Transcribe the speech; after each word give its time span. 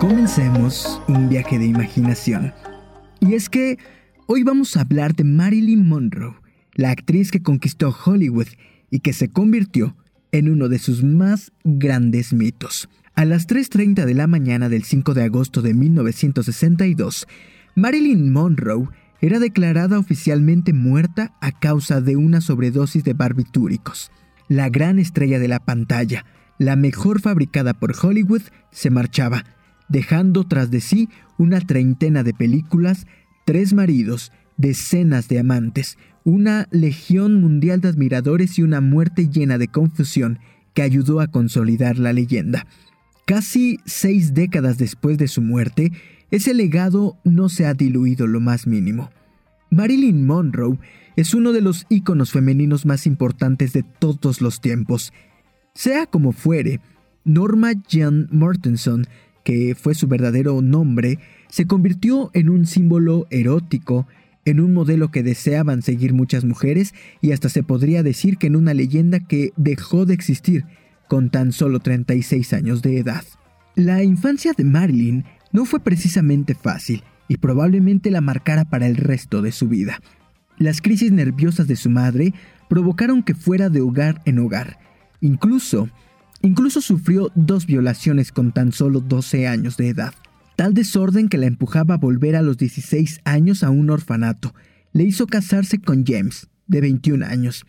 Comencemos 0.00 0.98
un 1.08 1.28
viaje 1.28 1.58
de 1.58 1.66
imaginación. 1.66 2.54
Y 3.20 3.34
es 3.34 3.50
que 3.50 3.76
hoy 4.26 4.44
vamos 4.44 4.74
a 4.74 4.80
hablar 4.80 5.14
de 5.14 5.24
Marilyn 5.24 5.86
Monroe, 5.86 6.36
la 6.72 6.90
actriz 6.90 7.30
que 7.30 7.42
conquistó 7.42 7.94
Hollywood 8.06 8.46
y 8.90 9.00
que 9.00 9.12
se 9.12 9.28
convirtió 9.28 9.94
en 10.32 10.48
uno 10.48 10.70
de 10.70 10.78
sus 10.78 11.04
más 11.04 11.52
grandes 11.64 12.32
mitos. 12.32 12.88
A 13.14 13.26
las 13.26 13.46
3.30 13.46 14.06
de 14.06 14.14
la 14.14 14.26
mañana 14.26 14.70
del 14.70 14.84
5 14.84 15.12
de 15.12 15.24
agosto 15.24 15.60
de 15.60 15.74
1962, 15.74 17.28
Marilyn 17.74 18.32
Monroe 18.32 18.88
era 19.20 19.38
declarada 19.38 19.98
oficialmente 19.98 20.72
muerta 20.72 21.34
a 21.42 21.52
causa 21.52 22.00
de 22.00 22.16
una 22.16 22.40
sobredosis 22.40 23.04
de 23.04 23.12
barbitúricos. 23.12 24.10
La 24.48 24.70
gran 24.70 24.98
estrella 24.98 25.38
de 25.38 25.48
la 25.48 25.60
pantalla, 25.60 26.24
la 26.56 26.74
mejor 26.74 27.20
fabricada 27.20 27.74
por 27.74 27.94
Hollywood, 28.02 28.42
se 28.70 28.88
marchaba, 28.88 29.44
dejando 29.90 30.44
tras 30.44 30.70
de 30.70 30.80
sí 30.80 31.10
una 31.36 31.60
treintena 31.60 32.22
de 32.22 32.32
películas, 32.32 33.06
tres 33.44 33.74
maridos, 33.74 34.32
decenas 34.56 35.28
de 35.28 35.40
amantes, 35.40 35.98
una 36.24 36.68
legión 36.70 37.40
mundial 37.40 37.80
de 37.80 37.88
admiradores 37.88 38.58
y 38.58 38.62
una 38.62 38.80
muerte 38.80 39.28
llena 39.28 39.58
de 39.58 39.68
confusión 39.68 40.38
que 40.74 40.82
ayudó 40.82 41.20
a 41.20 41.26
consolidar 41.26 41.98
la 41.98 42.12
leyenda. 42.12 42.66
Casi 43.26 43.78
seis 43.84 44.34
décadas 44.34 44.78
después 44.78 45.18
de 45.18 45.28
su 45.28 45.42
muerte, 45.42 45.92
ese 46.30 46.54
legado 46.54 47.16
no 47.24 47.48
se 47.48 47.66
ha 47.66 47.74
diluido 47.74 48.26
lo 48.26 48.40
más 48.40 48.66
mínimo. 48.66 49.10
Marilyn 49.70 50.26
Monroe 50.26 50.78
es 51.16 51.34
uno 51.34 51.52
de 51.52 51.60
los 51.60 51.86
íconos 51.88 52.32
femeninos 52.32 52.86
más 52.86 53.06
importantes 53.06 53.72
de 53.72 53.82
todos 53.82 54.40
los 54.40 54.60
tiempos. 54.60 55.12
Sea 55.74 56.06
como 56.06 56.32
fuere, 56.32 56.80
Norma 57.24 57.72
Jean 57.88 58.28
Mortenson, 58.30 59.06
que 59.44 59.74
fue 59.74 59.94
su 59.94 60.06
verdadero 60.06 60.60
nombre, 60.62 61.18
se 61.48 61.66
convirtió 61.66 62.30
en 62.34 62.48
un 62.48 62.66
símbolo 62.66 63.26
erótico, 63.30 64.06
en 64.44 64.60
un 64.60 64.72
modelo 64.72 65.10
que 65.10 65.22
deseaban 65.22 65.82
seguir 65.82 66.14
muchas 66.14 66.44
mujeres 66.44 66.94
y 67.20 67.32
hasta 67.32 67.48
se 67.48 67.62
podría 67.62 68.02
decir 68.02 68.38
que 68.38 68.46
en 68.46 68.56
una 68.56 68.74
leyenda 68.74 69.20
que 69.20 69.52
dejó 69.56 70.06
de 70.06 70.14
existir 70.14 70.64
con 71.08 71.30
tan 71.30 71.52
solo 71.52 71.80
36 71.80 72.52
años 72.52 72.82
de 72.82 72.98
edad. 72.98 73.24
La 73.74 74.02
infancia 74.02 74.52
de 74.56 74.64
Marilyn 74.64 75.24
no 75.52 75.64
fue 75.64 75.80
precisamente 75.80 76.54
fácil 76.54 77.02
y 77.28 77.36
probablemente 77.36 78.10
la 78.10 78.20
marcara 78.20 78.64
para 78.64 78.86
el 78.86 78.96
resto 78.96 79.42
de 79.42 79.52
su 79.52 79.68
vida. 79.68 80.00
Las 80.58 80.80
crisis 80.80 81.10
nerviosas 81.10 81.66
de 81.66 81.76
su 81.76 81.90
madre 81.90 82.34
provocaron 82.68 83.22
que 83.22 83.34
fuera 83.34 83.68
de 83.68 83.80
hogar 83.80 84.20
en 84.24 84.38
hogar. 84.38 84.78
Incluso, 85.20 85.88
incluso 86.42 86.80
sufrió 86.80 87.30
dos 87.34 87.66
violaciones 87.66 88.32
con 88.32 88.52
tan 88.52 88.72
solo 88.72 89.00
12 89.00 89.46
años 89.46 89.76
de 89.76 89.88
edad. 89.88 90.14
Tal 90.56 90.74
desorden 90.74 91.28
que 91.28 91.38
la 91.38 91.46
empujaba 91.46 91.94
a 91.94 91.98
volver 91.98 92.36
a 92.36 92.42
los 92.42 92.58
16 92.58 93.20
años 93.24 93.62
a 93.62 93.70
un 93.70 93.90
orfanato 93.90 94.54
le 94.92 95.04
hizo 95.04 95.26
casarse 95.26 95.80
con 95.80 96.04
James, 96.04 96.48
de 96.66 96.80
21 96.80 97.24
años. 97.24 97.64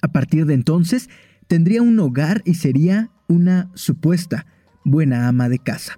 A 0.00 0.08
partir 0.08 0.46
de 0.46 0.54
entonces, 0.54 1.08
tendría 1.46 1.82
un 1.82 1.98
hogar 2.00 2.42
y 2.44 2.54
sería 2.54 3.10
una 3.28 3.70
supuesta 3.74 4.46
buena 4.84 5.28
ama 5.28 5.48
de 5.48 5.58
casa. 5.58 5.96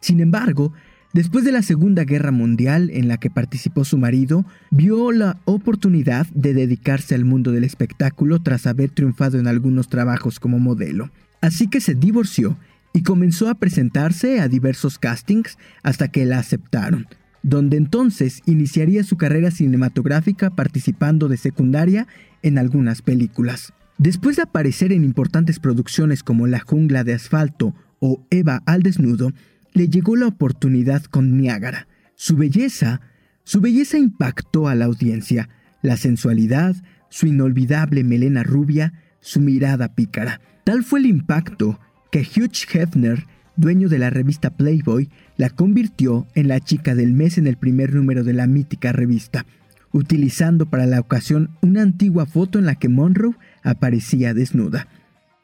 Sin 0.00 0.20
embargo, 0.20 0.72
después 1.12 1.44
de 1.44 1.52
la 1.52 1.62
Segunda 1.62 2.04
Guerra 2.04 2.30
Mundial 2.30 2.90
en 2.90 3.08
la 3.08 3.18
que 3.18 3.30
participó 3.30 3.84
su 3.84 3.98
marido, 3.98 4.44
vio 4.70 5.12
la 5.12 5.40
oportunidad 5.44 6.26
de 6.28 6.54
dedicarse 6.54 7.14
al 7.14 7.24
mundo 7.24 7.50
del 7.50 7.64
espectáculo 7.64 8.40
tras 8.40 8.66
haber 8.66 8.90
triunfado 8.90 9.38
en 9.38 9.46
algunos 9.46 9.88
trabajos 9.88 10.38
como 10.40 10.58
modelo. 10.58 11.10
Así 11.40 11.68
que 11.68 11.80
se 11.80 11.94
divorció 11.94 12.58
y 12.92 13.02
comenzó 13.02 13.48
a 13.48 13.54
presentarse 13.54 14.40
a 14.40 14.48
diversos 14.48 14.98
castings 14.98 15.58
hasta 15.82 16.08
que 16.08 16.26
la 16.26 16.38
aceptaron, 16.38 17.06
donde 17.42 17.76
entonces 17.76 18.42
iniciaría 18.46 19.04
su 19.04 19.16
carrera 19.16 19.50
cinematográfica 19.50 20.50
participando 20.50 21.28
de 21.28 21.36
secundaria 21.36 22.06
en 22.42 22.58
algunas 22.58 23.02
películas. 23.02 23.72
Después 23.98 24.36
de 24.36 24.42
aparecer 24.42 24.92
en 24.92 25.04
importantes 25.04 25.58
producciones 25.58 26.22
como 26.22 26.46
La 26.46 26.60
jungla 26.60 27.04
de 27.04 27.14
asfalto 27.14 27.74
o 27.98 28.24
Eva 28.30 28.62
al 28.66 28.82
desnudo, 28.82 29.32
le 29.72 29.88
llegó 29.88 30.16
la 30.16 30.26
oportunidad 30.26 31.04
con 31.04 31.36
Niágara. 31.36 31.86
Su 32.16 32.36
belleza, 32.36 33.00
su 33.44 33.60
belleza 33.60 33.98
impactó 33.98 34.68
a 34.68 34.74
la 34.74 34.86
audiencia, 34.86 35.48
la 35.82 35.96
sensualidad, 35.96 36.76
su 37.08 37.26
inolvidable 37.26 38.04
melena 38.04 38.42
rubia, 38.42 38.92
su 39.20 39.40
mirada 39.40 39.94
pícara. 39.94 40.40
Tal 40.64 40.84
fue 40.84 41.00
el 41.00 41.06
impacto 41.06 41.78
que 42.10 42.20
Hugh 42.20 42.52
Hefner, 42.72 43.26
dueño 43.56 43.88
de 43.88 43.98
la 43.98 44.10
revista 44.10 44.50
Playboy, 44.50 45.08
la 45.36 45.50
convirtió 45.50 46.26
en 46.34 46.48
la 46.48 46.60
chica 46.60 46.94
del 46.94 47.12
mes 47.12 47.38
en 47.38 47.46
el 47.46 47.56
primer 47.56 47.94
número 47.94 48.24
de 48.24 48.32
la 48.32 48.46
mítica 48.46 48.92
revista, 48.92 49.46
utilizando 49.92 50.66
para 50.66 50.86
la 50.86 51.00
ocasión 51.00 51.50
una 51.62 51.82
antigua 51.82 52.26
foto 52.26 52.58
en 52.58 52.66
la 52.66 52.74
que 52.74 52.88
Monroe 52.88 53.36
aparecía 53.62 54.34
desnuda. 54.34 54.88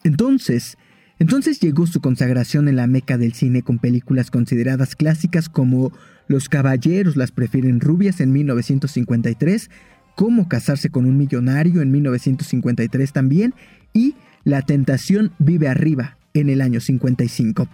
Entonces, 0.04 0.76
entonces 1.18 1.60
llegó 1.60 1.86
su 1.86 2.00
consagración 2.00 2.68
en 2.68 2.76
la 2.76 2.86
meca 2.86 3.16
del 3.16 3.32
cine 3.32 3.62
con 3.62 3.78
películas 3.78 4.30
consideradas 4.30 4.96
clásicas 4.96 5.48
como 5.48 5.92
Los 6.28 6.48
caballeros 6.48 7.16
las 7.16 7.30
prefieren 7.30 7.80
rubias 7.80 8.20
en 8.20 8.32
1953, 8.32 9.70
Cómo 10.14 10.48
casarse 10.48 10.90
con 10.90 11.06
un 11.06 11.18
millonario 11.18 11.82
en 11.82 11.90
1953 11.90 13.12
también 13.12 13.54
y 13.92 14.14
La 14.46 14.62
tentación 14.62 15.32
vive 15.40 15.66
arriba 15.66 16.18
en 16.32 16.48
el 16.50 16.60
año 16.60 16.78
55. 16.78 17.68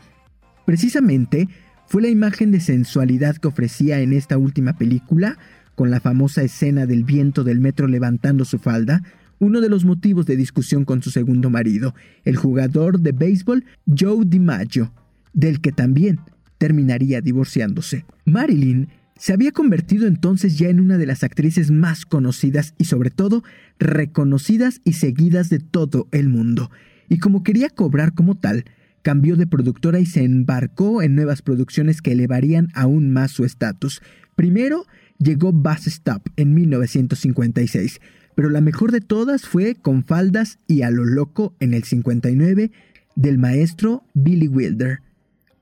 Precisamente 0.65 1.47
fue 1.87 2.01
la 2.01 2.09
imagen 2.09 2.51
de 2.51 2.61
sensualidad 2.61 3.37
que 3.37 3.49
ofrecía 3.49 4.01
en 4.01 4.15
esta 4.15 4.39
última 4.39 4.79
película, 4.79 5.37
con 5.75 5.91
la 5.91 6.01
famosa 6.01 6.43
escena 6.43 6.87
del 6.87 7.05
viento 7.05 7.45
del 7.45 7.61
metro 7.61 7.89
levantando 7.89 8.47
su 8.47 8.59
falda, 8.59 9.03
uno 9.39 9.61
de 9.61 9.69
los 9.69 9.85
motivos 9.85 10.25
de 10.25 10.35
discusión 10.35 10.87
con 10.87 11.03
su 11.03 11.11
segundo 11.11 11.51
marido, 11.51 11.95
el 12.25 12.37
jugador 12.37 13.01
de 13.01 13.13
béisbol 13.13 13.67
Joe 13.87 14.25
DiMaggio, 14.25 14.95
del 15.35 15.61
que 15.61 15.73
también 15.73 16.21
terminaría 16.57 17.21
divorciándose. 17.21 18.07
Marilyn 18.25 18.89
se 19.23 19.33
había 19.33 19.53
convertido 19.53 20.09
entonces 20.09 20.59
ya 20.59 20.69
en 20.69 20.81
una 20.81 20.99
de 20.99 21.07
las 21.07 21.23
actrices 21.23 21.71
más 21.71 22.05
conocidas 22.05 22.75
y 22.77 22.87
sobre 22.87 23.11
todo 23.11 23.45
reconocidas 23.79 24.81
y 24.83 24.95
seguidas 24.95 25.49
de 25.49 25.61
todo 25.61 26.09
el 26.11 26.29
mundo 26.29 26.73
y 27.09 27.19
como 27.19 27.45
quería 27.45 27.69
cobrar 27.71 28.15
como 28.15 28.35
tal, 28.35 28.65
cambió 29.03 29.37
de 29.37 29.47
productora 29.47 30.01
y 30.01 30.07
se 30.07 30.25
embarcó 30.25 31.03
en 31.03 31.15
nuevas 31.15 31.41
producciones 31.41 32.03
que 32.03 32.11
elevarían 32.11 32.71
aún 32.75 33.13
más 33.13 33.31
su 33.31 33.45
estatus. 33.45 34.03
Primero 34.35 34.87
llegó 35.19 35.53
Bus 35.53 35.87
Stop 35.87 36.29
en 36.35 36.55
1956, 36.55 38.01
pero 38.35 38.51
la 38.51 38.61
mejor 38.61 38.91
de 38.91 39.03
todas 39.03 39.43
fue 39.43 39.77
Con 39.77 40.03
faldas 40.03 40.59
y 40.67 40.83
a 40.83 40.91
lo 40.91 41.05
loco 41.05 41.55
en 41.61 41.75
el 41.75 41.85
59 41.85 42.73
del 43.15 43.39
maestro 43.39 44.03
Billy 44.15 44.49
Wilder. 44.49 44.99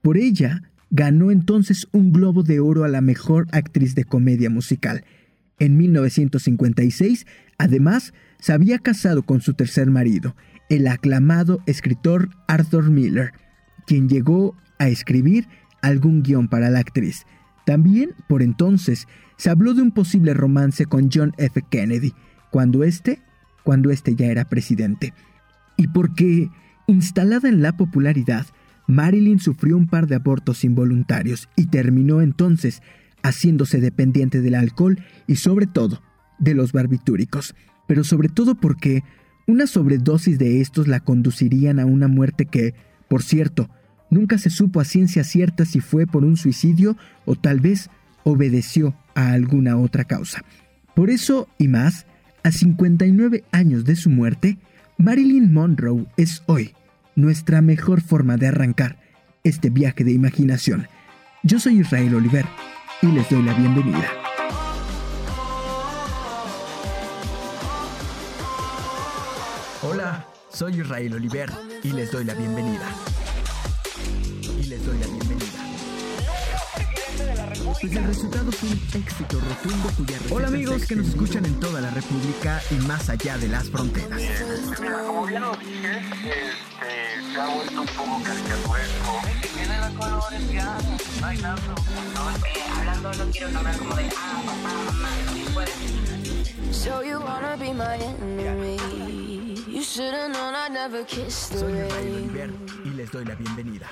Por 0.00 0.16
ella 0.16 0.69
ganó 0.90 1.30
entonces 1.30 1.88
un 1.92 2.12
Globo 2.12 2.42
de 2.42 2.60
Oro 2.60 2.84
a 2.84 2.88
la 2.88 3.00
mejor 3.00 3.46
actriz 3.52 3.94
de 3.94 4.04
comedia 4.04 4.50
musical. 4.50 5.04
En 5.58 5.76
1956, 5.76 7.26
además, 7.58 8.12
se 8.38 8.52
había 8.52 8.78
casado 8.78 9.22
con 9.22 9.40
su 9.40 9.54
tercer 9.54 9.90
marido, 9.90 10.34
el 10.68 10.86
aclamado 10.86 11.60
escritor 11.66 12.30
Arthur 12.48 12.90
Miller, 12.90 13.32
quien 13.86 14.08
llegó 14.08 14.56
a 14.78 14.88
escribir 14.88 15.46
algún 15.82 16.22
guion 16.22 16.48
para 16.48 16.70
la 16.70 16.80
actriz. 16.80 17.24
También, 17.66 18.14
por 18.28 18.42
entonces, 18.42 19.06
se 19.36 19.50
habló 19.50 19.74
de 19.74 19.82
un 19.82 19.92
posible 19.92 20.34
romance 20.34 20.86
con 20.86 21.10
John 21.12 21.32
F. 21.38 21.62
Kennedy, 21.70 22.14
cuando 22.50 22.82
este, 22.84 23.20
cuando 23.62 23.90
este 23.90 24.14
ya 24.14 24.26
era 24.26 24.44
presidente. 24.44 25.14
Y 25.76 25.88
porque, 25.88 26.48
instalada 26.86 27.48
en 27.48 27.62
la 27.62 27.76
popularidad, 27.76 28.46
Marilyn 28.90 29.38
sufrió 29.38 29.76
un 29.76 29.86
par 29.86 30.06
de 30.06 30.16
abortos 30.16 30.64
involuntarios 30.64 31.48
y 31.56 31.66
terminó 31.66 32.20
entonces 32.20 32.82
haciéndose 33.22 33.80
dependiente 33.80 34.40
del 34.40 34.54
alcohol 34.54 34.98
y 35.26 35.36
sobre 35.36 35.66
todo 35.66 36.02
de 36.38 36.54
los 36.54 36.72
barbitúricos, 36.72 37.54
pero 37.86 38.04
sobre 38.04 38.28
todo 38.28 38.54
porque 38.54 39.04
una 39.46 39.66
sobredosis 39.66 40.38
de 40.38 40.60
estos 40.60 40.88
la 40.88 41.00
conducirían 41.00 41.78
a 41.78 41.86
una 41.86 42.08
muerte 42.08 42.46
que, 42.46 42.74
por 43.08 43.22
cierto, 43.22 43.68
nunca 44.10 44.38
se 44.38 44.50
supo 44.50 44.80
a 44.80 44.84
ciencia 44.84 45.24
cierta 45.24 45.64
si 45.64 45.80
fue 45.80 46.06
por 46.06 46.24
un 46.24 46.36
suicidio 46.36 46.96
o 47.24 47.36
tal 47.36 47.60
vez 47.60 47.90
obedeció 48.24 48.94
a 49.14 49.32
alguna 49.32 49.76
otra 49.76 50.04
causa. 50.04 50.44
Por 50.94 51.10
eso 51.10 51.48
y 51.58 51.68
más, 51.68 52.06
a 52.42 52.52
59 52.52 53.44
años 53.52 53.84
de 53.84 53.96
su 53.96 54.10
muerte, 54.10 54.58
Marilyn 54.98 55.52
Monroe 55.52 56.06
es 56.16 56.42
hoy 56.46 56.72
nuestra 57.14 57.60
mejor 57.60 58.00
forma 58.00 58.36
de 58.36 58.48
arrancar 58.48 58.98
este 59.44 59.70
viaje 59.70 60.04
de 60.04 60.12
imaginación. 60.12 60.88
Yo 61.42 61.58
soy 61.58 61.80
Israel 61.80 62.14
Oliver 62.14 62.46
y 63.02 63.06
les 63.06 63.28
doy 63.28 63.42
la 63.42 63.54
bienvenida. 63.54 64.10
Hola, 69.82 70.26
soy 70.52 70.80
Israel 70.80 71.14
Oliver 71.14 71.50
y 71.82 71.92
les 71.92 72.12
doy 72.12 72.24
la 72.24 72.34
bienvenida. 72.34 72.86
Y 74.58 74.64
les 74.64 74.84
doy 74.84 74.98
la 74.98 75.06
bienvenida. 75.06 75.19
Pues 77.78 77.94
el 77.94 78.04
resultado 78.04 78.50
fue 78.52 78.68
un 78.68 79.02
éxito 79.02 79.40
rotundo 79.40 79.90
cuya 79.96 80.18
Hola 80.30 80.48
amigos 80.48 80.86
que 80.86 80.96
nos 80.96 81.08
escuchan 81.08 81.44
en 81.44 81.60
toda 81.60 81.80
la 81.80 81.90
República 81.90 82.60
y 82.70 82.74
más 82.86 83.08
allá 83.08 83.38
de 83.38 83.48
las 83.48 83.68
fronteras. 83.70 84.20
Mira, 84.80 84.98
como 85.06 85.28
ya 85.30 85.40
lo 85.40 85.56
dije, 85.56 85.98
este, 85.98 87.32
se 87.32 87.40
ha 87.40 87.54
vuelto 87.54 87.80
un 87.80 87.86
poco 87.88 88.22
caricaturesco. 88.22 89.20
Tiene 89.54 89.78
los 89.78 89.90
colores 89.90 90.52
ya, 90.52 90.78
bailando. 91.20 91.74
No, 92.14 92.78
hablando 92.78 93.24
no 93.24 93.30
quiero 93.30 93.50
nombrar 93.50 93.78
como 93.78 93.94
de 93.94 94.08
ah, 94.16 94.42
papá, 94.46 94.74
mamá, 94.86 95.10
no 95.26 95.54
puede. 95.54 96.72
So 96.72 97.02
you 97.02 97.20
wanna 97.20 97.56
be 97.56 97.72
my 97.72 97.96
enemy? 97.96 98.76
You 99.68 99.82
should've 99.82 100.30
known 100.32 100.54
I 100.54 100.68
never 100.68 101.04
kissed 101.04 101.52
the 101.52 101.58
Soy 101.58 102.50
y 102.84 102.90
les 102.90 103.10
doy 103.10 103.24
la 103.24 103.34
bienvenida 103.34 103.88